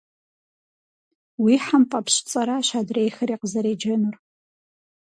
Уи 1.43 1.55
хьэм 1.63 1.83
фӏэпщ 1.89 2.15
цӏэращ 2.29 2.67
адрейхэри 2.79 3.35
къызэреджэнур. 3.41 4.15